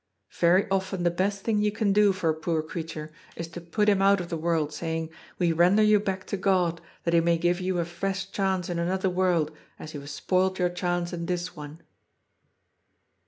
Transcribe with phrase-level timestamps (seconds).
[0.39, 3.87] Very often the best thing you can do for a poor creature is to pat
[3.87, 7.37] him out of the world, saying: We render you back to God, that he may
[7.37, 11.27] give you a fresh chance in another world, as you have spoilt your chance in
[11.27, 11.83] this one.'